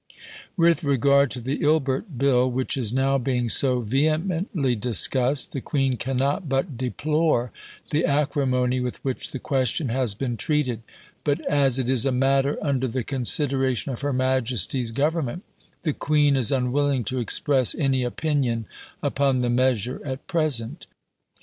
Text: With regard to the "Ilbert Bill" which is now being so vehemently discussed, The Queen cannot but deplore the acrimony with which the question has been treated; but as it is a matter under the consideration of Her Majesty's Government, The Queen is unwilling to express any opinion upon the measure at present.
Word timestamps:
With 0.57 0.83
regard 0.83 1.29
to 1.29 1.39
the 1.39 1.61
"Ilbert 1.61 2.17
Bill" 2.17 2.49
which 2.49 2.75
is 2.75 2.91
now 2.91 3.19
being 3.19 3.49
so 3.49 3.81
vehemently 3.81 4.75
discussed, 4.75 5.51
The 5.51 5.61
Queen 5.61 5.95
cannot 5.95 6.49
but 6.49 6.75
deplore 6.75 7.51
the 7.91 8.03
acrimony 8.05 8.79
with 8.79 8.97
which 9.05 9.29
the 9.29 9.37
question 9.37 9.89
has 9.89 10.15
been 10.15 10.37
treated; 10.37 10.81
but 11.23 11.39
as 11.45 11.77
it 11.77 11.87
is 11.87 12.03
a 12.07 12.11
matter 12.11 12.57
under 12.63 12.87
the 12.87 13.03
consideration 13.03 13.93
of 13.93 14.01
Her 14.01 14.11
Majesty's 14.11 14.89
Government, 14.89 15.43
The 15.83 15.93
Queen 15.93 16.35
is 16.35 16.51
unwilling 16.51 17.03
to 17.03 17.19
express 17.19 17.75
any 17.75 18.01
opinion 18.03 18.65
upon 19.03 19.41
the 19.41 19.51
measure 19.51 20.01
at 20.03 20.25
present. 20.25 20.87